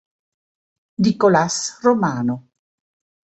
Nicolás 1.03 1.77
Romano 1.83 2.35